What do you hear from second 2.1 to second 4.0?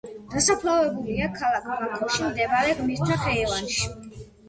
მდებარე გმირთა ხეივანში.